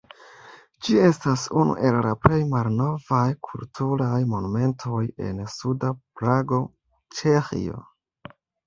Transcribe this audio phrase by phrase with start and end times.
[0.85, 6.65] Ĝi estas unu el la plej malnovaj kulturaj monumentoj en suda Prago,
[7.21, 7.83] Ĉeĥio.